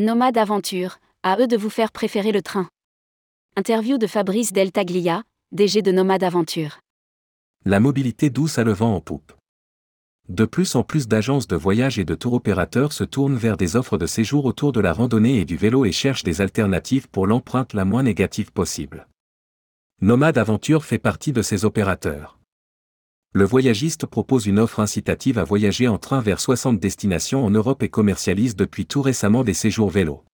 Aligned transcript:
Nomade 0.00 0.38
Aventure, 0.38 1.00
à 1.24 1.38
eux 1.40 1.48
de 1.48 1.56
vous 1.56 1.70
faire 1.70 1.90
préférer 1.90 2.30
le 2.30 2.40
train. 2.40 2.68
Interview 3.56 3.98
de 3.98 4.06
Fabrice 4.06 4.52
Deltaglia, 4.52 5.24
DG 5.50 5.82
de 5.82 5.90
Nomade 5.90 6.22
Aventure. 6.22 6.78
La 7.64 7.80
mobilité 7.80 8.30
douce 8.30 8.60
a 8.60 8.62
le 8.62 8.72
vent 8.72 8.94
en 8.94 9.00
poupe. 9.00 9.32
De 10.28 10.44
plus 10.44 10.76
en 10.76 10.84
plus 10.84 11.08
d'agences 11.08 11.48
de 11.48 11.56
voyage 11.56 11.98
et 11.98 12.04
de 12.04 12.14
tour 12.14 12.34
opérateurs 12.34 12.92
se 12.92 13.02
tournent 13.02 13.34
vers 13.34 13.56
des 13.56 13.74
offres 13.74 13.98
de 13.98 14.06
séjour 14.06 14.44
autour 14.44 14.70
de 14.70 14.78
la 14.78 14.92
randonnée 14.92 15.40
et 15.40 15.44
du 15.44 15.56
vélo 15.56 15.84
et 15.84 15.90
cherchent 15.90 16.22
des 16.22 16.40
alternatives 16.40 17.08
pour 17.08 17.26
l'empreinte 17.26 17.72
la 17.72 17.84
moins 17.84 18.04
négative 18.04 18.52
possible. 18.52 19.08
Nomade 20.00 20.38
Aventure 20.38 20.84
fait 20.84 21.00
partie 21.00 21.32
de 21.32 21.42
ces 21.42 21.64
opérateurs. 21.64 22.37
Le 23.34 23.44
voyagiste 23.44 24.06
propose 24.06 24.46
une 24.46 24.58
offre 24.58 24.80
incitative 24.80 25.38
à 25.38 25.44
voyager 25.44 25.86
en 25.86 25.98
train 25.98 26.20
vers 26.20 26.40
60 26.40 26.80
destinations 26.80 27.44
en 27.44 27.50
Europe 27.50 27.82
et 27.82 27.90
commercialise 27.90 28.56
depuis 28.56 28.86
tout 28.86 29.02
récemment 29.02 29.44
des 29.44 29.52
séjours 29.52 29.90
vélo. 29.90 30.24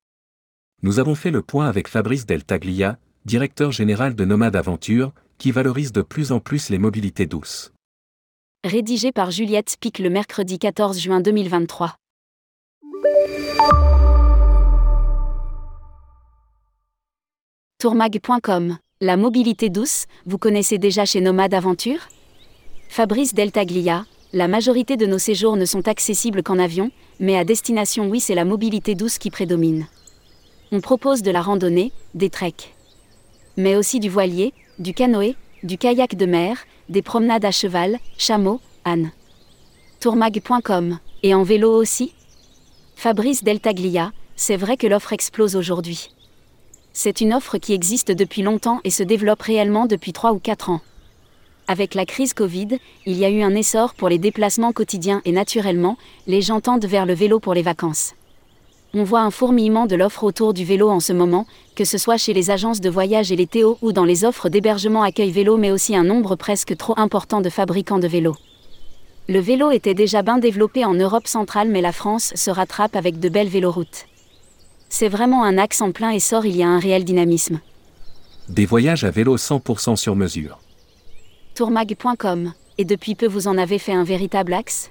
Nous 0.83 1.01
avons 1.01 1.17
fait 1.17 1.33
le 1.33 1.43
point 1.43 1.67
avec 1.67 1.89
Fabrice 1.89 2.25
Deltaglia, 2.25 2.99
directeur 3.25 3.73
général 3.73 4.15
de 4.15 4.25
Nomade 4.25 4.55
Aventure, 4.55 5.13
qui 5.39 5.51
valorise 5.51 5.91
de 5.91 6.03
plus 6.03 6.31
en 6.31 6.39
plus 6.39 6.69
les 6.69 6.79
mobilités 6.79 7.27
douces. 7.27 7.73
Rédigé 8.63 9.11
par 9.11 9.33
Juliette 9.33 9.77
Pic 9.81 9.99
le 9.99 10.09
mercredi 10.09 10.61
14 10.61 11.01
juin 11.01 11.21
2023. 11.21 11.97
Tourmag.com 17.81 18.79
La 19.01 19.17
mobilité 19.17 19.69
douce, 19.69 20.07
vous 20.27 20.39
connaissez 20.39 20.79
déjà 20.79 21.05
chez 21.05 21.21
Nomade 21.21 21.55
Aventure? 21.55 22.09
Fabrice 22.97 23.35
Deltaglia, 23.35 24.07
la 24.33 24.47
majorité 24.47 24.97
de 24.97 25.05
nos 25.05 25.19
séjours 25.19 25.57
ne 25.57 25.65
sont 25.65 25.89
accessibles 25.89 26.45
qu'en 26.45 26.61
avion, 26.61 26.93
mais 27.19 27.37
à 27.37 27.45
destination 27.45 28.09
oui 28.09 28.21
c'est 28.21 28.37
la 28.37 28.45
mobilité 28.45 28.95
douce 28.95 29.19
qui 29.19 29.33
prédomine. 29.33 29.89
On 30.71 30.81
propose 30.81 31.21
de 31.23 31.33
la 31.33 31.43
randonnée, 31.43 31.91
des 32.15 32.31
treks. 32.31 32.73
Mais 33.57 33.75
aussi 33.75 33.99
du 33.99 34.09
voilier, 34.09 34.55
du 34.79 34.95
canoë, 34.95 35.35
du 35.65 35.77
kayak 35.77 36.15
de 36.15 36.25
mer, 36.25 36.57
des 36.89 37.03
promenades 37.03 37.45
à 37.45 37.51
cheval, 37.51 37.99
chameau, 38.17 38.61
âne. 38.85 39.11
Tourmag.com, 39.99 41.01
et 41.25 41.35
en 41.35 41.43
vélo 41.43 41.77
aussi? 41.77 42.15
Fabrice 42.95 43.43
Deltaglia, 43.43 44.13
c'est 44.37 44.57
vrai 44.57 44.77
que 44.77 44.87
l'offre 44.87 45.13
explose 45.13 45.57
aujourd'hui. 45.57 46.11
C'est 46.93 47.21
une 47.21 47.35
offre 47.35 47.59
qui 47.59 47.73
existe 47.73 48.13
depuis 48.13 48.43
longtemps 48.43 48.81
et 48.85 48.91
se 48.91 49.03
développe 49.03 49.43
réellement 49.43 49.87
depuis 49.87 50.13
3 50.13 50.33
ou 50.33 50.39
4 50.39 50.71
ans. 50.71 50.81
Avec 51.67 51.95
la 51.95 52.05
crise 52.05 52.35
Covid, 52.35 52.79
il 53.07 53.17
y 53.17 53.25
a 53.25 53.31
eu 53.31 53.41
un 53.41 53.55
essor 53.55 53.95
pour 53.95 54.11
les 54.11 54.19
déplacements 54.19 54.73
quotidiens 54.73 55.23
et 55.25 55.33
naturellement, 55.33 55.97
les 56.27 56.43
gens 56.43 56.61
tendent 56.61 56.85
vers 56.85 57.07
le 57.07 57.15
vélo 57.15 57.41
pour 57.41 57.55
les 57.55 57.63
vacances. 57.63 58.13
On 58.93 59.03
voit 59.03 59.23
un 59.23 59.31
fourmillement 59.31 59.87
de 59.87 59.97
l'offre 59.97 60.25
autour 60.25 60.53
du 60.53 60.65
vélo 60.65 60.91
en 60.91 61.01
ce 61.01 61.15
moment, 61.15 61.47
que 61.75 61.87
ce 61.87 61.97
soit 61.97 62.19
chez 62.19 62.35
les 62.35 62.51
agences 62.51 62.83
de 62.83 62.91
voyage 62.91 63.33
et 63.33 63.37
les 63.37 63.47
Théo 63.47 63.79
ou 63.81 63.93
dans 63.93 64.05
les 64.05 64.27
offres 64.27 64.51
d'hébergement 64.51 65.03
accueil 65.03 65.31
vélo 65.31 65.57
mais 65.57 65.71
aussi 65.71 65.97
un 65.97 66.05
nombre 66.05 66.37
presque 66.37 66.77
trop 66.77 66.95
important 66.99 67.41
de 67.41 67.49
fabricants 67.49 67.99
de 67.99 68.09
vélos. 68.09 68.37
Le 69.27 69.41
vélo 69.41 69.71
était 69.71 69.95
déjà 69.95 70.21
bien 70.21 70.37
développé 70.37 70.85
en 70.85 70.93
Europe 70.93 71.27
centrale 71.27 71.71
mais 71.71 71.81
la 71.81 71.93
France 71.93 72.33
se 72.35 72.51
rattrape 72.51 72.95
avec 72.95 73.19
de 73.19 73.31
belles 73.31 73.49
véloroutes. 73.49 74.05
C'est 74.91 75.09
vraiment 75.09 75.45
un 75.45 75.57
axe 75.57 75.81
en 75.81 75.93
plein 75.93 76.11
essor, 76.11 76.45
il 76.45 76.57
y 76.57 76.63
a 76.63 76.69
un 76.69 76.79
réel 76.79 77.05
dynamisme. 77.05 77.59
Des 78.51 78.67
voyages 78.67 79.05
à 79.05 79.11
vélo 79.11 79.39
100% 79.39 79.97
sur 79.97 80.15
mesure 80.15 80.59
tourmag.com, 81.55 82.53
et 82.79 82.85
depuis 82.85 83.15
peu 83.15 83.27
vous 83.27 83.47
en 83.47 83.57
avez 83.57 83.79
fait 83.79 83.93
un 83.93 84.03
véritable 84.03 84.53
axe 84.53 84.91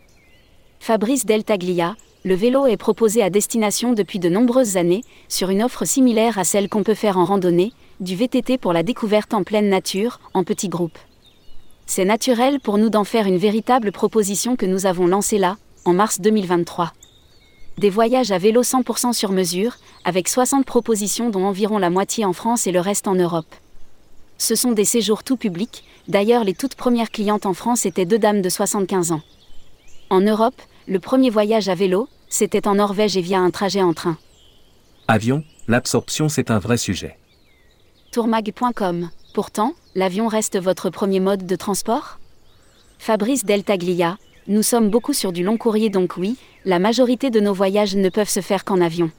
Fabrice 0.80 1.26
Deltaglia, 1.26 1.96
le 2.24 2.36
vélo 2.36 2.66
est 2.66 2.78
proposé 2.78 3.22
à 3.22 3.30
destination 3.30 3.92
depuis 3.92 4.18
de 4.18 4.30
nombreuses 4.30 4.78
années, 4.78 5.04
sur 5.28 5.50
une 5.50 5.62
offre 5.62 5.84
similaire 5.84 6.40
à 6.40 6.46
celle 6.46 6.70
qu'on 6.70 6.84
peut 6.84 6.94
faire 6.94 7.18
en 7.18 7.26
randonnée, 7.26 7.74
du 8.00 8.16
VTT 8.16 8.58
pour 8.58 8.72
la 8.72 8.82
découverte 8.82 9.34
en 9.34 9.44
pleine 9.44 9.68
nature, 9.68 10.22
en 10.34 10.46
petits 10.46 10.70
groupes. 10.70 10.98
C'est 11.86 12.06
naturel 12.06 12.62
pour 12.62 12.78
nous 12.78 12.90
d'en 12.90 13.04
faire 13.04 13.28
une 13.28 13.38
véritable 13.38 13.92
proposition 13.92 14.56
que 14.56 14.66
nous 14.66 14.86
avons 14.86 15.08
lancée 15.08 15.38
là, 15.38 15.58
en 15.84 15.94
mars 15.94 16.22
2023. 16.22 16.94
Des 17.78 17.90
voyages 17.90 18.32
à 18.32 18.38
vélo 18.38 18.64
100% 18.64 19.12
sur 19.12 19.34
mesure, 19.34 19.76
avec 20.06 20.30
60 20.30 20.66
propositions 20.66 21.30
dont 21.30 21.44
environ 21.44 21.78
la 21.78 21.90
moitié 21.90 22.24
en 22.24 22.34
France 22.34 22.68
et 22.68 22.72
le 22.72 22.80
reste 22.80 23.10
en 23.10 23.16
Europe. 23.16 23.54
Ce 24.44 24.56
sont 24.56 24.74
des 24.74 24.84
séjours 24.84 25.24
tout 25.24 25.38
publics, 25.38 25.86
d'ailleurs 26.10 26.44
les 26.44 26.54
toutes 26.54 26.76
premières 26.76 27.12
clientes 27.12 27.46
en 27.46 27.54
France 27.54 27.86
étaient 27.86 28.06
deux 28.06 28.20
dames 28.20 28.42
de 28.42 28.50
75 28.50 29.14
ans. 29.14 29.22
En 30.10 30.20
Europe, 30.20 30.62
le 30.86 31.00
premier 31.00 31.30
voyage 31.30 31.70
à 31.70 31.76
vélo, 31.76 32.10
c'était 32.28 32.68
en 32.68 32.76
Norvège 32.76 33.16
et 33.16 33.22
via 33.22 33.40
un 33.40 33.52
trajet 33.52 33.82
en 33.82 33.94
train. 33.94 34.18
Avion, 35.08 35.46
l'absorption 35.70 36.28
c'est 36.28 36.52
un 36.52 36.60
vrai 36.60 36.76
sujet. 36.76 37.18
Tourmag.com. 38.12 39.12
Pourtant, 39.34 39.76
l'avion 39.96 40.28
reste 40.28 40.60
votre 40.60 40.90
premier 40.90 41.22
mode 41.22 41.46
de 41.46 41.56
transport? 41.56 42.20
Fabrice 43.00 43.46
Deltaglia, 43.46 44.18
nous 44.48 44.62
sommes 44.62 44.90
beaucoup 44.90 45.14
sur 45.14 45.32
du 45.32 45.46
long 45.46 45.56
courrier 45.56 45.90
donc 45.90 46.18
oui, 46.18 46.36
la 46.66 46.80
majorité 46.80 47.30
de 47.30 47.40
nos 47.40 47.54
voyages 47.54 47.96
ne 47.96 48.10
peuvent 48.10 48.28
se 48.28 48.42
faire 48.42 48.66
qu'en 48.66 48.82
avion. 48.82 49.10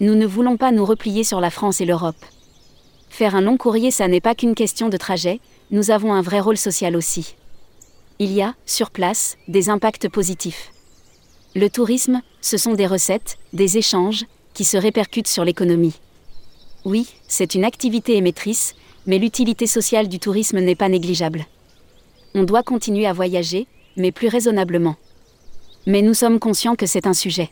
Nous 0.00 0.16
ne 0.16 0.26
voulons 0.26 0.56
pas 0.56 0.72
nous 0.72 0.84
replier 0.84 1.22
sur 1.22 1.40
la 1.40 1.50
France 1.50 1.80
et 1.80 1.84
l'Europe. 1.84 2.24
Faire 3.12 3.36
un 3.36 3.42
long 3.42 3.58
courrier, 3.58 3.90
ça 3.90 4.08
n'est 4.08 4.22
pas 4.22 4.34
qu'une 4.34 4.54
question 4.54 4.88
de 4.88 4.96
trajet, 4.96 5.38
nous 5.70 5.90
avons 5.90 6.14
un 6.14 6.22
vrai 6.22 6.40
rôle 6.40 6.56
social 6.56 6.96
aussi. 6.96 7.36
Il 8.18 8.32
y 8.32 8.40
a, 8.40 8.54
sur 8.64 8.90
place, 8.90 9.36
des 9.48 9.68
impacts 9.68 10.08
positifs. 10.08 10.72
Le 11.54 11.68
tourisme, 11.68 12.22
ce 12.40 12.56
sont 12.56 12.72
des 12.72 12.86
recettes, 12.86 13.36
des 13.52 13.76
échanges, 13.76 14.24
qui 14.54 14.64
se 14.64 14.78
répercutent 14.78 15.28
sur 15.28 15.44
l'économie. 15.44 15.92
Oui, 16.86 17.06
c'est 17.28 17.54
une 17.54 17.66
activité 17.66 18.16
émettrice, 18.16 18.74
mais 19.04 19.18
l'utilité 19.18 19.66
sociale 19.66 20.08
du 20.08 20.18
tourisme 20.18 20.60
n'est 20.60 20.74
pas 20.74 20.88
négligeable. 20.88 21.44
On 22.34 22.44
doit 22.44 22.62
continuer 22.62 23.04
à 23.06 23.12
voyager, 23.12 23.66
mais 23.98 24.10
plus 24.10 24.28
raisonnablement. 24.28 24.96
Mais 25.86 26.00
nous 26.00 26.14
sommes 26.14 26.38
conscients 26.38 26.76
que 26.76 26.86
c'est 26.86 27.06
un 27.06 27.12
sujet. 27.12 27.50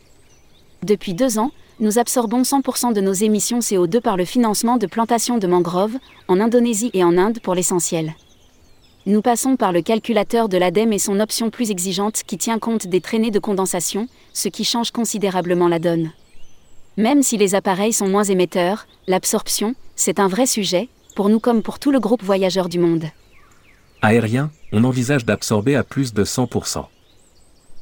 Depuis 0.82 1.12
deux 1.12 1.38
ans, 1.38 1.50
nous 1.80 1.98
absorbons 1.98 2.42
100% 2.42 2.92
de 2.92 3.00
nos 3.00 3.12
émissions 3.12 3.60
CO2 3.60 4.00
par 4.00 4.18
le 4.18 4.26
financement 4.26 4.76
de 4.76 4.86
plantations 4.86 5.38
de 5.38 5.46
mangroves, 5.46 5.96
en 6.28 6.38
Indonésie 6.38 6.90
et 6.92 7.02
en 7.02 7.16
Inde 7.16 7.40
pour 7.40 7.54
l'essentiel. 7.54 8.14
Nous 9.06 9.22
passons 9.22 9.56
par 9.56 9.72
le 9.72 9.80
calculateur 9.80 10.50
de 10.50 10.58
l'ADEME 10.58 10.92
et 10.92 10.98
son 10.98 11.20
option 11.20 11.48
plus 11.48 11.70
exigeante 11.70 12.22
qui 12.26 12.36
tient 12.36 12.58
compte 12.58 12.86
des 12.86 13.00
traînées 13.00 13.30
de 13.30 13.38
condensation, 13.38 14.08
ce 14.34 14.48
qui 14.48 14.64
change 14.64 14.90
considérablement 14.90 15.68
la 15.68 15.78
donne. 15.78 16.12
Même 16.98 17.22
si 17.22 17.38
les 17.38 17.54
appareils 17.54 17.94
sont 17.94 18.08
moins 18.08 18.24
émetteurs, 18.24 18.86
l'absorption, 19.06 19.74
c'est 19.96 20.20
un 20.20 20.28
vrai 20.28 20.44
sujet, 20.44 20.90
pour 21.16 21.30
nous 21.30 21.40
comme 21.40 21.62
pour 21.62 21.78
tout 21.78 21.92
le 21.92 22.00
groupe 22.00 22.22
voyageur 22.22 22.68
du 22.68 22.78
monde. 22.78 23.06
Aérien, 24.02 24.50
on 24.72 24.84
envisage 24.84 25.24
d'absorber 25.24 25.76
à 25.76 25.82
plus 25.82 26.12
de 26.12 26.24
100%. 26.24 26.84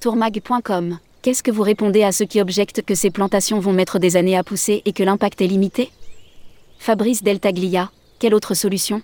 Tourmag.com 0.01 0.99
Qu'est-ce 1.21 1.43
que 1.43 1.51
vous 1.51 1.63
répondez 1.63 2.05
à 2.05 2.13
ceux 2.13 2.27
qui 2.27 2.41
objectent 2.41 2.83
que 2.83 2.95
ces 2.95 3.11
plantations 3.11 3.59
vont 3.59 3.73
mettre 3.73 3.99
des 3.99 4.17
années 4.17 4.37
à 4.37 4.45
pousser 4.45 4.83
et 4.85 4.93
que 4.93 5.03
l'impact 5.03 5.41
est 5.41 5.49
limité? 5.49 5.91
Fabrice 6.79 7.25
Deltaglia, 7.25 7.91
quelle 8.21 8.35
autre 8.35 8.55
solution? 8.55 9.03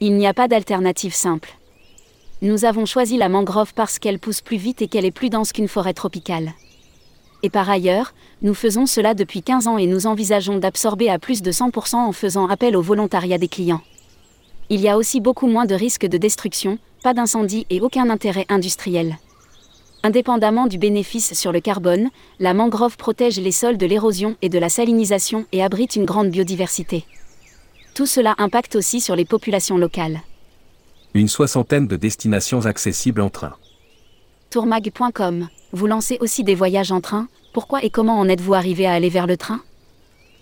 Il 0.00 0.16
n'y 0.16 0.26
a 0.26 0.34
pas 0.34 0.46
d'alternative 0.46 1.14
simple. 1.14 1.56
Nous 2.42 2.66
avons 2.66 2.84
choisi 2.84 3.16
la 3.16 3.30
mangrove 3.30 3.72
parce 3.72 3.98
qu'elle 3.98 4.18
pousse 4.18 4.42
plus 4.42 4.58
vite 4.58 4.82
et 4.82 4.88
qu'elle 4.88 5.06
est 5.06 5.10
plus 5.10 5.30
dense 5.30 5.52
qu'une 5.52 5.68
forêt 5.68 5.94
tropicale. 5.94 6.52
Et 7.42 7.48
par 7.48 7.70
ailleurs, 7.70 8.12
nous 8.42 8.52
faisons 8.52 8.84
cela 8.84 9.14
depuis 9.14 9.42
15 9.42 9.68
ans 9.68 9.78
et 9.78 9.86
nous 9.86 10.06
envisageons 10.06 10.58
d'absorber 10.58 11.08
à 11.08 11.18
plus 11.18 11.40
de 11.40 11.50
100% 11.50 11.96
en 11.96 12.12
faisant 12.12 12.46
appel 12.46 12.76
au 12.76 12.82
volontariat 12.82 13.38
des 13.38 13.48
clients. 13.48 13.80
Il 14.68 14.80
y 14.80 14.88
a 14.88 14.98
aussi 14.98 15.20
beaucoup 15.20 15.46
moins 15.46 15.64
de 15.64 15.74
risques 15.74 16.06
de 16.06 16.18
destruction, 16.18 16.78
pas 17.02 17.14
d'incendie 17.14 17.66
et 17.70 17.80
aucun 17.80 18.10
intérêt 18.10 18.44
industriel. 18.50 19.16
Indépendamment 20.04 20.66
du 20.66 20.78
bénéfice 20.78 21.32
sur 21.34 21.52
le 21.52 21.60
carbone, 21.60 22.10
la 22.40 22.54
mangrove 22.54 22.96
protège 22.96 23.38
les 23.38 23.52
sols 23.52 23.76
de 23.76 23.86
l'érosion 23.86 24.36
et 24.42 24.48
de 24.48 24.58
la 24.58 24.68
salinisation 24.68 25.46
et 25.52 25.62
abrite 25.62 25.94
une 25.94 26.04
grande 26.04 26.28
biodiversité. 26.30 27.04
Tout 27.94 28.06
cela 28.06 28.34
impacte 28.38 28.74
aussi 28.74 29.00
sur 29.00 29.14
les 29.14 29.24
populations 29.24 29.78
locales. 29.78 30.22
Une 31.14 31.28
soixantaine 31.28 31.86
de 31.86 31.94
destinations 31.94 32.66
accessibles 32.66 33.20
en 33.20 33.30
train. 33.30 33.54
Tourmag.com. 34.50 35.48
Vous 35.72 35.86
lancez 35.86 36.18
aussi 36.20 36.42
des 36.42 36.56
voyages 36.56 36.90
en 36.90 37.00
train 37.00 37.28
Pourquoi 37.52 37.84
et 37.84 37.90
comment 37.90 38.18
en 38.18 38.28
êtes-vous 38.28 38.54
arrivé 38.54 38.86
à 38.86 38.94
aller 38.94 39.08
vers 39.08 39.28
le 39.28 39.36
train? 39.36 39.60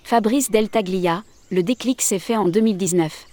Fabrice 0.05 0.51
Deltaglia, 0.51 1.23
le 1.51 1.63
déclic 1.63 2.01
s'est 2.01 2.19
fait 2.19 2.37
en 2.37 2.49
2019. 2.49 3.27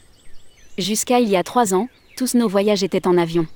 Jusqu'à 0.77 1.21
il 1.21 1.29
y 1.29 1.37
a 1.37 1.43
trois 1.43 1.73
ans, 1.73 1.87
tous 2.17 2.33
nos 2.33 2.49
voyages 2.49 2.83
étaient 2.83 3.07
en 3.07 3.17
avion. 3.17 3.47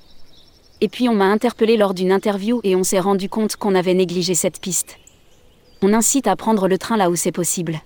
Et 0.82 0.90
puis 0.90 1.08
on 1.08 1.14
m'a 1.14 1.26
interpellé 1.26 1.78
lors 1.78 1.94
d'une 1.94 2.12
interview 2.12 2.60
et 2.64 2.76
on 2.76 2.84
s'est 2.84 3.00
rendu 3.00 3.30
compte 3.30 3.56
qu'on 3.56 3.76
avait 3.76 3.94
négligé 3.94 4.34
cette 4.34 4.60
piste. 4.60 4.98
On 5.84 5.94
incite 5.94 6.28
à 6.28 6.36
prendre 6.36 6.68
le 6.68 6.78
train 6.78 6.98
là 6.98 7.10
où 7.10 7.16
c'est 7.16 7.32
possible. 7.32 7.80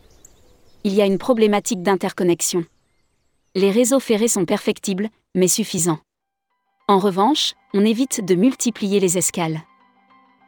Il 0.86 0.94
y 0.94 1.01
a 1.01 1.06
une 1.06 1.18
problématique 1.18 1.81
d'interconnexion. 1.81 2.65
Les 3.53 3.71
réseaux 3.71 4.00
ferrés 4.00 4.27
sont 4.27 4.45
perfectibles, 4.45 5.09
mais 5.33 5.47
suffisants. 5.47 6.00
En 6.88 7.00
revanche, 7.00 7.53
on 7.74 7.86
évite 7.86 8.24
de 8.24 8.36
multiplier 8.36 9.00
les 9.00 9.18
escales. 9.18 9.62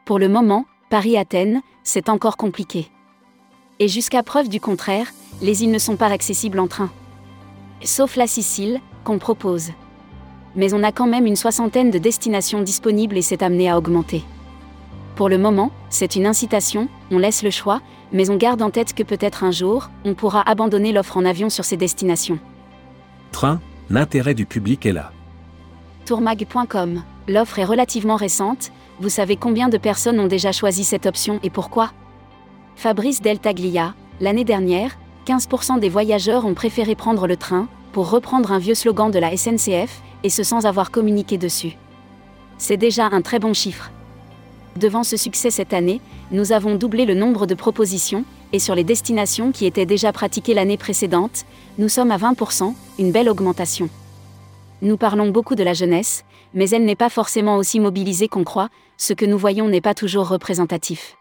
Pour 0.06 0.18
le 0.18 0.28
moment, 0.28 0.64
Paris-Athènes, 0.90 1.60
c'est 1.84 2.08
encore 2.08 2.36
compliqué. 2.36 2.88
Et 3.78 3.88
jusqu'à 3.88 4.22
preuve 4.22 4.48
du 4.48 4.60
contraire, 4.60 5.12
les 5.42 5.64
îles 5.64 5.70
ne 5.70 5.78
sont 5.78 5.96
pas 5.96 6.08
accessibles 6.08 6.60
en 6.60 6.68
train. 6.68 6.90
Sauf 7.82 8.16
la 8.16 8.26
Sicile, 8.26 8.80
qu'on 9.04 9.18
propose. 9.18 9.70
Mais 10.58 10.74
on 10.74 10.82
a 10.82 10.92
quand 10.92 11.06
même 11.06 11.24
une 11.24 11.36
soixantaine 11.36 11.90
de 11.90 11.98
destinations 11.98 12.60
disponibles 12.60 13.16
et 13.16 13.22
c'est 13.22 13.42
amené 13.42 13.70
à 13.70 13.78
augmenter. 13.78 14.24
Pour 15.14 15.28
le 15.28 15.38
moment, 15.38 15.70
c'est 15.88 16.16
une 16.16 16.26
incitation, 16.26 16.88
on 17.10 17.18
laisse 17.18 17.42
le 17.42 17.50
choix, 17.50 17.80
mais 18.12 18.28
on 18.28 18.36
garde 18.36 18.60
en 18.60 18.70
tête 18.70 18.92
que 18.92 19.04
peut-être 19.04 19.44
un 19.44 19.52
jour, 19.52 19.88
on 20.04 20.14
pourra 20.14 20.42
abandonner 20.48 20.92
l'offre 20.92 21.16
en 21.16 21.24
avion 21.24 21.48
sur 21.48 21.64
ces 21.64 21.76
destinations. 21.76 22.40
Train, 23.32 23.60
l'intérêt 23.88 24.34
du 24.34 24.46
public 24.46 24.84
est 24.84 24.92
là. 24.92 25.12
Tourmag.com. 26.06 27.02
L'offre 27.28 27.58
est 27.58 27.64
relativement 27.64 28.16
récente, 28.16 28.72
vous 29.00 29.10
savez 29.10 29.36
combien 29.36 29.68
de 29.68 29.78
personnes 29.78 30.18
ont 30.18 30.26
déjà 30.26 30.50
choisi 30.50 30.82
cette 30.82 31.06
option 31.06 31.38
et 31.44 31.50
pourquoi? 31.50 31.92
Fabrice 32.74 33.20
Deltaglia, 33.20 33.94
l'année 34.20 34.44
dernière, 34.44 34.98
15% 35.26 35.78
des 35.78 35.88
voyageurs 35.88 36.46
ont 36.46 36.54
préféré 36.54 36.96
prendre 36.96 37.28
le 37.28 37.36
train, 37.36 37.68
reprendre 38.06 38.52
un 38.52 38.58
vieux 38.58 38.74
slogan 38.74 39.10
de 39.10 39.18
la 39.18 39.36
SNCF, 39.36 40.02
et 40.22 40.30
ce 40.30 40.42
sans 40.42 40.66
avoir 40.66 40.90
communiqué 40.90 41.38
dessus. 41.38 41.76
C'est 42.58 42.76
déjà 42.76 43.06
un 43.06 43.22
très 43.22 43.38
bon 43.38 43.54
chiffre. 43.54 43.90
Devant 44.76 45.02
ce 45.02 45.16
succès 45.16 45.50
cette 45.50 45.72
année, 45.72 46.00
nous 46.30 46.52
avons 46.52 46.76
doublé 46.76 47.04
le 47.04 47.14
nombre 47.14 47.46
de 47.46 47.54
propositions, 47.54 48.24
et 48.52 48.58
sur 48.58 48.74
les 48.74 48.84
destinations 48.84 49.52
qui 49.52 49.66
étaient 49.66 49.86
déjà 49.86 50.12
pratiquées 50.12 50.54
l'année 50.54 50.76
précédente, 50.76 51.44
nous 51.78 51.88
sommes 51.88 52.10
à 52.10 52.18
20%, 52.18 52.74
une 52.98 53.12
belle 53.12 53.28
augmentation. 53.28 53.88
Nous 54.80 54.96
parlons 54.96 55.30
beaucoup 55.30 55.54
de 55.54 55.64
la 55.64 55.74
jeunesse, 55.74 56.24
mais 56.54 56.70
elle 56.70 56.84
n'est 56.84 56.96
pas 56.96 57.10
forcément 57.10 57.56
aussi 57.56 57.80
mobilisée 57.80 58.28
qu'on 58.28 58.44
croit, 58.44 58.68
ce 58.96 59.12
que 59.12 59.26
nous 59.26 59.38
voyons 59.38 59.68
n'est 59.68 59.80
pas 59.80 59.94
toujours 59.94 60.28
représentatif. 60.28 61.16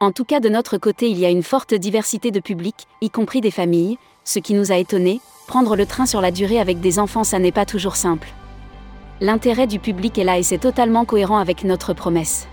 En 0.00 0.12
tout 0.12 0.24
cas 0.24 0.40
de 0.40 0.48
notre 0.48 0.78
côté 0.78 1.10
il 1.10 1.18
y 1.18 1.26
a 1.26 1.30
une 1.30 1.42
forte 1.42 1.74
diversité 1.74 2.30
de 2.30 2.40
publics, 2.40 2.86
y 3.02 3.10
compris 3.10 3.42
des 3.42 3.50
familles, 3.50 3.98
ce 4.24 4.38
qui 4.38 4.54
nous 4.54 4.72
a 4.72 4.76
étonnés, 4.76 5.20
prendre 5.46 5.76
le 5.76 5.86
train 5.86 6.06
sur 6.06 6.20
la 6.20 6.30
durée 6.30 6.60
avec 6.60 6.80
des 6.80 6.98
enfants 6.98 7.24
ça 7.24 7.38
n'est 7.38 7.52
pas 7.52 7.66
toujours 7.66 7.96
simple. 7.96 8.28
L'intérêt 9.20 9.66
du 9.66 9.78
public 9.78 10.16
est 10.18 10.24
là 10.24 10.38
et 10.38 10.42
c'est 10.42 10.58
totalement 10.58 11.04
cohérent 11.04 11.38
avec 11.38 11.64
notre 11.64 11.92
promesse. 11.92 12.48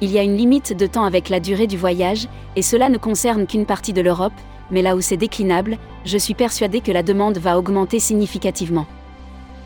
Il 0.00 0.10
y 0.10 0.18
a 0.18 0.22
une 0.22 0.36
limite 0.36 0.76
de 0.76 0.86
temps 0.86 1.04
avec 1.04 1.28
la 1.28 1.40
durée 1.40 1.66
du 1.66 1.78
voyage, 1.78 2.28
et 2.54 2.62
cela 2.62 2.88
ne 2.88 2.98
concerne 2.98 3.46
qu'une 3.46 3.64
partie 3.64 3.94
de 3.94 4.02
l'Europe, 4.02 4.32
mais 4.70 4.82
là 4.82 4.94
où 4.94 5.00
c'est 5.00 5.16
déclinable, 5.16 5.78
je 6.04 6.18
suis 6.18 6.34
persuadé 6.34 6.80
que 6.80 6.92
la 6.92 7.02
demande 7.02 7.38
va 7.38 7.58
augmenter 7.58 7.98
significativement. 7.98 8.86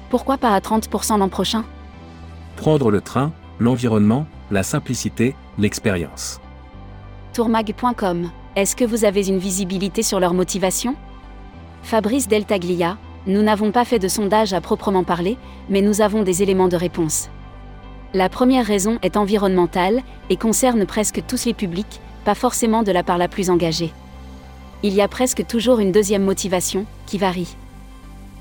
Pourquoi 0.09 0.39
pas 0.39 0.55
à 0.55 0.61
30% 0.61 1.19
l'an 1.19 1.29
prochain? 1.29 1.65
Prendre 2.57 2.91
le 2.91 3.01
train, 3.01 3.33
l'environnement, 3.59 4.27
la 4.51 4.63
simplicité, 4.63 5.35
l'expérience. 5.59 6.41
Tourmag.com. 7.33 8.31
Est-ce 8.57 8.77
que 8.77 8.85
vous 8.85 9.05
avez 9.05 9.29
une 9.29 9.39
visibilité 9.39 10.03
sur 10.03 10.21
leur 10.21 10.35
motivation? 10.35 10.95
Fabrice 11.83 12.29
Deltaglia, 12.29 12.99
nous 13.27 13.43
n'avons 13.43 13.73
pas 13.73 13.85
fait 13.85 13.99
de 13.99 14.09
sondage 14.09 14.53
à 14.53 14.61
proprement 14.61 15.05
parler, 15.05 15.37
mais 15.69 15.83
nous 15.83 16.01
avons 16.01 16.23
des 16.23 16.43
éléments 16.43 16.69
de 16.69 16.77
réponse. 16.77 17.29
La 18.15 18.29
première 18.29 18.67
raison 18.67 18.99
est 19.03 19.17
environnementale 19.17 20.03
et 20.31 20.37
concerne 20.37 20.87
presque 20.87 21.23
tous 21.27 21.45
les 21.47 21.55
publics, 21.55 22.01
pas 22.25 22.35
forcément 22.35 22.83
de 22.83 22.93
la 22.93 23.03
part 23.03 23.19
la 23.19 23.29
plus 23.29 23.51
engagée. 23.51 23.93
Il 24.83 24.95
y 24.95 25.01
a 25.01 25.09
presque 25.09 25.47
toujours 25.47 25.79
une 25.79 25.93
deuxième 25.93 26.25
motivation, 26.25 26.87
qui 27.07 27.19
varie. 27.19 27.57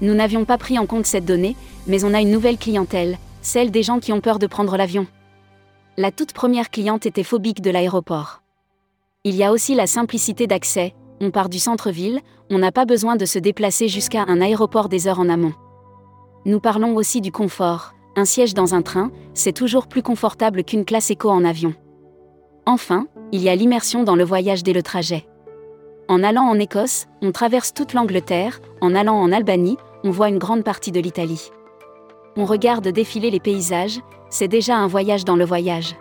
Nous 0.01 0.13
n'avions 0.13 0.45
pas 0.45 0.57
pris 0.57 0.79
en 0.79 0.85
compte 0.85 1.05
cette 1.05 1.25
donnée, 1.25 1.55
mais 1.87 2.03
on 2.03 2.13
a 2.13 2.21
une 2.21 2.31
nouvelle 2.31 2.57
clientèle, 2.57 3.17
celle 3.41 3.71
des 3.71 3.83
gens 3.83 3.99
qui 3.99 4.13
ont 4.13 4.21
peur 4.21 4.39
de 4.39 4.47
prendre 4.47 4.77
l'avion. 4.77 5.05
La 5.97 6.11
toute 6.11 6.33
première 6.33 6.69
cliente 6.69 7.05
était 7.05 7.23
phobique 7.23 7.61
de 7.61 7.71
l'aéroport. 7.71 8.41
Il 9.25 9.35
y 9.35 9.43
a 9.43 9.51
aussi 9.51 9.75
la 9.75 9.85
simplicité 9.85 10.47
d'accès, 10.47 10.93
on 11.19 11.31
part 11.31 11.49
du 11.49 11.59
centre-ville, 11.59 12.21
on 12.49 12.57
n'a 12.57 12.71
pas 12.71 12.85
besoin 12.85 13.15
de 13.15 13.25
se 13.25 13.39
déplacer 13.39 13.87
jusqu'à 13.87 14.25
un 14.27 14.41
aéroport 14.41 14.89
des 14.89 15.07
heures 15.07 15.19
en 15.19 15.29
amont. 15.29 15.53
Nous 16.45 16.59
parlons 16.59 16.95
aussi 16.95 17.21
du 17.21 17.31
confort, 17.31 17.93
un 18.15 18.25
siège 18.25 18.53
dans 18.53 18.73
un 18.73 18.81
train, 18.81 19.11
c'est 19.33 19.53
toujours 19.53 19.87
plus 19.87 20.01
confortable 20.01 20.63
qu'une 20.63 20.85
classe 20.85 21.11
éco 21.11 21.29
en 21.29 21.45
avion. 21.45 21.73
Enfin, 22.65 23.07
il 23.31 23.41
y 23.41 23.49
a 23.49 23.55
l'immersion 23.55 24.03
dans 24.03 24.15
le 24.15 24.23
voyage 24.23 24.63
dès 24.63 24.73
le 24.73 24.83
trajet. 24.83 25.25
En 26.07 26.23
allant 26.23 26.43
en 26.43 26.57
Écosse, 26.57 27.07
on 27.21 27.31
traverse 27.31 27.73
toute 27.73 27.93
l'Angleterre, 27.93 28.59
en 28.81 28.95
allant 28.95 29.15
en 29.15 29.31
Albanie, 29.31 29.77
on 30.03 30.09
voit 30.09 30.29
une 30.29 30.39
grande 30.39 30.63
partie 30.63 30.91
de 30.91 30.99
l'Italie. 30.99 31.51
On 32.35 32.45
regarde 32.45 32.87
défiler 32.87 33.29
les 33.29 33.39
paysages, 33.39 33.99
c'est 34.29 34.47
déjà 34.47 34.75
un 34.75 34.87
voyage 34.87 35.25
dans 35.25 35.35
le 35.35 35.45
voyage. 35.45 35.95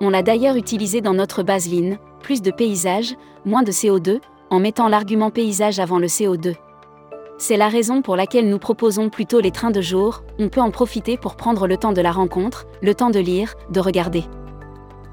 On 0.00 0.10
l'a 0.10 0.22
d'ailleurs 0.22 0.56
utilisé 0.56 1.00
dans 1.00 1.14
notre 1.14 1.42
baseline, 1.42 1.98
plus 2.22 2.40
de 2.40 2.50
paysages, 2.50 3.16
moins 3.44 3.62
de 3.62 3.72
CO2, 3.72 4.20
en 4.50 4.60
mettant 4.60 4.88
l'argument 4.88 5.30
paysage 5.30 5.78
avant 5.78 5.98
le 5.98 6.06
CO2. 6.06 6.54
C'est 7.38 7.56
la 7.56 7.68
raison 7.68 8.02
pour 8.02 8.16
laquelle 8.16 8.48
nous 8.48 8.58
proposons 8.58 9.10
plutôt 9.10 9.40
les 9.40 9.52
trains 9.52 9.70
de 9.70 9.80
jour, 9.80 10.24
on 10.40 10.48
peut 10.48 10.60
en 10.60 10.72
profiter 10.72 11.16
pour 11.16 11.36
prendre 11.36 11.68
le 11.68 11.76
temps 11.76 11.92
de 11.92 12.00
la 12.00 12.10
rencontre, 12.10 12.66
le 12.82 12.94
temps 12.94 13.10
de 13.10 13.20
lire, 13.20 13.54
de 13.70 13.78
regarder. 13.78 14.24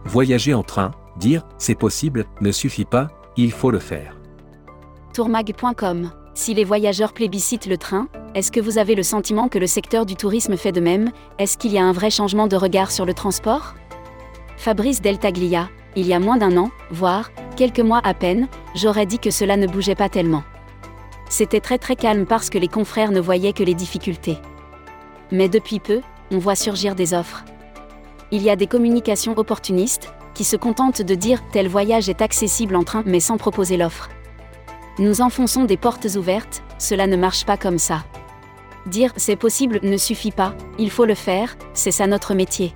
Voyager 0.06 0.54
en 0.56 0.64
train, 0.64 0.92
dire 1.18 1.44
c'est 1.60 1.76
possible, 1.76 2.26
ne 2.42 2.52
suffit 2.52 2.86
pas, 2.86 3.10
il 3.38 3.52
faut 3.52 3.70
le 3.70 3.80
faire. 3.80 4.18
Tourmag.com 5.14 6.12
Si 6.34 6.56
les 6.56 6.64
voyageurs 6.64 7.14
plébiscitent 7.14 7.68
le 7.68 7.78
train, 7.78 8.08
est-ce 8.34 8.52
que 8.52 8.60
vous 8.60 8.80
avez 8.80 8.96
le 8.96 9.04
sentiment 9.04 9.48
que 9.48 9.60
le 9.60 9.68
secteur 9.68 10.06
du 10.06 10.16
tourisme 10.16 10.58
fait 10.58 10.72
de 10.72 10.82
même? 10.82 11.12
Est-ce 11.38 11.58
qu'il 11.58 11.72
y 11.72 11.78
a 11.78 11.84
un 11.86 11.94
vrai 11.94 12.10
changement 12.10 12.48
de 12.48 12.56
regard 12.56 12.92
sur 12.92 13.06
le 13.06 13.14
transport? 13.14 13.76
Fabrice 14.58 15.02
Deltaglia, 15.02 15.70
il 15.96 16.08
y 16.08 16.14
a 16.14 16.20
moins 16.20 16.38
d'un 16.38 16.58
an, 16.58 16.72
voire 16.92 17.30
quelques 17.56 17.80
mois 17.80 18.02
à 18.04 18.14
peine, 18.14 18.48
j'aurais 18.76 19.06
dit 19.06 19.20
que 19.20 19.32
cela 19.32 19.58
ne 19.58 19.68
bougeait 19.68 19.96
pas 19.96 20.10
tellement. 20.10 20.44
C'était 21.30 21.60
très 21.60 21.78
très 21.78 21.96
calme 21.96 22.26
parce 22.26 22.50
que 22.50 22.60
les 22.60 22.68
confrères 22.68 23.12
ne 23.12 23.20
voyaient 23.20 23.54
que 23.54 23.64
les 23.64 23.74
difficultés. 23.74 24.38
Mais 25.32 25.50
depuis 25.50 25.80
peu, 25.80 26.02
on 26.32 26.38
voit 26.38 26.56
surgir 26.56 26.94
des 26.94 27.14
offres. 27.14 27.44
Il 28.32 28.44
y 28.44 28.50
a 28.50 28.56
des 28.56 28.68
communications 28.68 29.38
opportunistes, 29.38 30.14
qui 30.34 30.44
se 30.44 30.58
contentent 30.58 31.02
de 31.02 31.16
dire 31.16 31.42
tel 31.52 31.68
voyage 31.68 32.10
est 32.10 32.22
accessible 32.22 32.76
en 32.76 32.84
train 32.84 33.04
mais 33.06 33.20
sans 33.22 33.38
proposer 33.38 33.78
l'offre. 33.78 34.10
Nous 35.00 35.22
enfonçons 35.22 35.64
des 35.64 35.78
portes 35.78 36.08
ouvertes, 36.16 36.62
cela 36.78 37.08
ne 37.08 37.16
marche 37.16 37.46
pas 37.46 37.58
comme 37.58 37.80
ça. 37.80 38.04
Dire 38.86 39.12
c'est 39.16 39.36
possible 39.36 39.80
ne 39.82 39.98
suffit 39.98 40.32
pas, 40.32 40.54
il 40.78 40.92
faut 40.92 41.06
le 41.06 41.16
faire, 41.16 41.58
c'est 41.74 41.92
ça 41.92 42.06
notre 42.06 42.34
métier. 42.34 42.74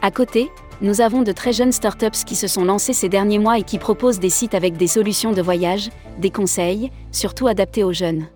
À 0.00 0.10
côté, 0.10 0.50
nous 0.82 1.00
avons 1.00 1.22
de 1.22 1.30
très 1.30 1.52
jeunes 1.52 1.70
startups 1.70 2.24
qui 2.26 2.34
se 2.34 2.48
sont 2.48 2.64
lancées 2.64 2.92
ces 2.92 3.08
derniers 3.08 3.38
mois 3.38 3.56
et 3.58 3.62
qui 3.62 3.78
proposent 3.78 4.18
des 4.18 4.30
sites 4.30 4.54
avec 4.54 4.76
des 4.76 4.88
solutions 4.88 5.30
de 5.30 5.40
voyage, 5.40 5.90
des 6.18 6.30
conseils, 6.30 6.90
surtout 7.12 7.46
adaptés 7.46 7.84
aux 7.84 7.92
jeunes. 7.92 8.26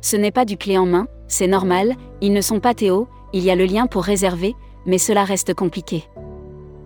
Ce 0.00 0.16
n'est 0.16 0.32
pas 0.32 0.44
du 0.44 0.56
clé 0.56 0.76
en 0.76 0.86
main, 0.86 1.06
c'est 1.28 1.46
normal, 1.46 1.94
ils 2.20 2.32
ne 2.32 2.40
sont 2.40 2.58
pas 2.58 2.74
Théo, 2.74 3.06
il 3.32 3.44
y 3.44 3.50
a 3.52 3.54
le 3.54 3.66
lien 3.66 3.86
pour 3.86 4.02
réserver, 4.02 4.56
mais 4.84 4.98
cela 4.98 5.22
reste 5.22 5.54
compliqué. 5.54 6.04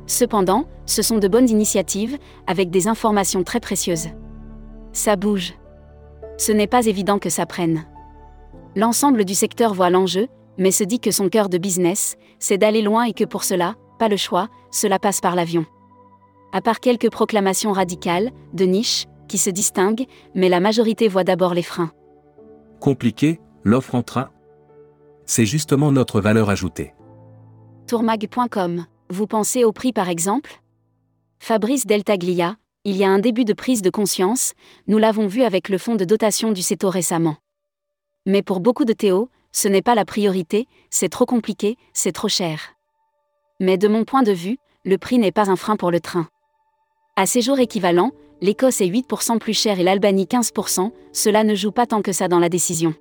Cependant, 0.06 0.66
ce 0.84 1.00
sont 1.00 1.16
de 1.16 1.28
bonnes 1.28 1.48
initiatives, 1.48 2.18
avec 2.46 2.70
des 2.70 2.86
informations 2.86 3.42
très 3.42 3.60
précieuses. 3.60 4.08
Ça 4.92 5.16
bouge. 5.16 5.54
Ce 6.36 6.52
n'est 6.52 6.66
pas 6.66 6.84
évident 6.84 7.18
que 7.18 7.30
ça 7.30 7.46
prenne. 7.46 7.86
L'ensemble 8.76 9.24
du 9.24 9.34
secteur 9.34 9.72
voit 9.72 9.88
l'enjeu, 9.88 10.28
mais 10.58 10.72
se 10.72 10.84
dit 10.84 11.00
que 11.00 11.10
son 11.10 11.30
cœur 11.30 11.48
de 11.48 11.56
business, 11.56 12.16
c'est 12.38 12.58
d'aller 12.58 12.82
loin 12.82 13.04
et 13.04 13.14
que 13.14 13.24
pour 13.24 13.44
cela, 13.44 13.76
pas 13.98 14.08
le 14.08 14.16
choix, 14.16 14.48
cela 14.74 14.98
passe 14.98 15.20
par 15.20 15.34
l'avion. 15.36 15.64
À 16.52 16.60
part 16.60 16.80
quelques 16.80 17.10
proclamations 17.10 17.72
radicales, 17.72 18.30
de 18.52 18.64
niche, 18.64 19.06
qui 19.28 19.38
se 19.38 19.50
distinguent, 19.50 20.06
mais 20.34 20.48
la 20.48 20.60
majorité 20.60 21.08
voit 21.08 21.24
d'abord 21.24 21.54
les 21.54 21.62
freins. 21.62 21.92
Compliqué, 22.80 23.40
l'offre 23.62 23.94
en 23.94 24.02
train 24.02 24.30
C'est 25.24 25.46
justement 25.46 25.90
notre 25.92 26.20
valeur 26.20 26.50
ajoutée. 26.50 26.92
Tourmag.com, 27.86 28.84
vous 29.10 29.26
pensez 29.26 29.64
au 29.64 29.72
prix 29.72 29.92
par 29.92 30.08
exemple? 30.08 30.60
Fabrice 31.38 31.86
Deltaglia, 31.86 32.56
il 32.84 32.96
y 32.96 33.04
a 33.04 33.10
un 33.10 33.18
début 33.18 33.44
de 33.44 33.52
prise 33.52 33.82
de 33.82 33.90
conscience, 33.90 34.52
nous 34.86 34.98
l'avons 34.98 35.26
vu 35.26 35.42
avec 35.42 35.68
le 35.68 35.78
fonds 35.78 35.96
de 35.96 36.04
dotation 36.04 36.52
du 36.52 36.62
CETO 36.62 36.90
récemment. 36.90 37.36
Mais 38.26 38.42
pour 38.42 38.60
beaucoup 38.60 38.84
de 38.84 38.92
Théo, 38.92 39.30
ce 39.52 39.68
n'est 39.68 39.82
pas 39.82 39.94
la 39.94 40.04
priorité, 40.04 40.66
c'est 40.90 41.08
trop 41.08 41.26
compliqué, 41.26 41.76
c'est 41.92 42.12
trop 42.12 42.28
cher. 42.28 42.73
Mais 43.60 43.78
de 43.78 43.86
mon 43.86 44.04
point 44.04 44.22
de 44.22 44.32
vue, 44.32 44.58
le 44.84 44.98
prix 44.98 45.18
n'est 45.18 45.30
pas 45.30 45.48
un 45.48 45.56
frein 45.56 45.76
pour 45.76 45.92
le 45.92 46.00
train. 46.00 46.26
À 47.14 47.24
séjour 47.26 47.60
équivalent, 47.60 48.10
l'Écosse 48.40 48.80
est 48.80 48.88
8% 48.88 49.38
plus 49.38 49.54
chère 49.54 49.78
et 49.78 49.84
l'Albanie 49.84 50.24
15%, 50.24 50.90
cela 51.12 51.44
ne 51.44 51.54
joue 51.54 51.70
pas 51.70 51.86
tant 51.86 52.02
que 52.02 52.12
ça 52.12 52.26
dans 52.26 52.40
la 52.40 52.48
décision. 52.48 52.94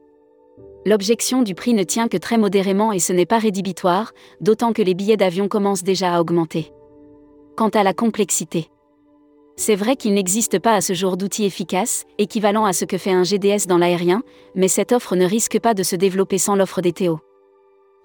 L'objection 0.85 1.41
du 1.41 1.55
prix 1.55 1.73
ne 1.73 1.83
tient 1.83 2.07
que 2.07 2.17
très 2.17 2.37
modérément 2.37 2.91
et 2.91 2.99
ce 2.99 3.13
n'est 3.13 3.25
pas 3.25 3.39
rédhibitoire, 3.39 4.11
d'autant 4.41 4.73
que 4.73 4.83
les 4.83 4.93
billets 4.93 5.17
d'avion 5.17 5.47
commencent 5.47 5.83
déjà 5.83 6.15
à 6.15 6.21
augmenter. 6.21 6.71
Quant 7.55 7.69
à 7.69 7.81
la 7.81 7.93
complexité. 7.93 8.69
C'est 9.55 9.75
vrai 9.75 9.95
qu'il 9.95 10.13
n'existe 10.13 10.59
pas 10.59 10.75
à 10.75 10.81
ce 10.81 10.93
jour 10.93 11.17
d'outils 11.17 11.45
efficaces, 11.45 12.05
équivalents 12.19 12.65
à 12.65 12.73
ce 12.73 12.85
que 12.85 12.97
fait 12.97 13.11
un 13.11 13.23
GDS 13.23 13.67
dans 13.67 13.77
l'aérien, 13.77 14.21
mais 14.55 14.67
cette 14.67 14.91
offre 14.91 15.15
ne 15.15 15.25
risque 15.25 15.59
pas 15.59 15.73
de 15.73 15.83
se 15.83 15.95
développer 15.95 16.37
sans 16.37 16.55
l'offre 16.55 16.81
des 16.81 16.93
Théo. 16.93 17.19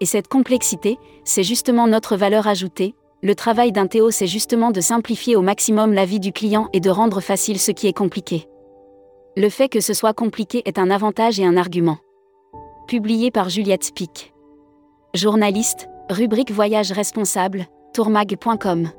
Et 0.01 0.07
cette 0.07 0.29
complexité, 0.29 0.99
c'est 1.25 1.43
justement 1.43 1.87
notre 1.87 2.17
valeur 2.17 2.47
ajoutée, 2.47 2.95
Le 3.21 3.35
travail 3.35 3.73
d'un 3.73 3.89
Théo, 3.89 4.13
c'est 4.13 4.29
justement 4.29 4.71
de 4.71 4.81
simplifier 4.81 5.35
au 5.35 5.43
maximum 5.43 5.93
la 5.93 6.05
vie 6.05 6.21
du 6.21 6.33
client 6.33 6.69
et 6.73 6.79
de 6.79 6.89
rendre 6.89 7.21
facile 7.21 7.59
ce 7.59 7.73
qui 7.73 7.89
est 7.89 7.93
compliqué. 7.93 8.47
Le 9.37 9.49
fait 9.49 9.69
que 9.69 9.81
ce 9.81 9.93
soit 9.93 10.15
compliqué 10.15 10.63
est 10.67 10.79
un 10.79 10.89
avantage 10.89 11.41
et 11.41 11.45
un 11.45 11.57
argument. 11.57 11.99
Publié 12.87 13.33
par 13.33 13.49
Juliette 13.49 13.91
Pic. 13.93 14.33
Journaliste, 15.15 15.89
rubrique 16.11 16.53
Voyage 16.53 16.93
responsable, 16.93 17.67
tourmag.com. 17.93 18.91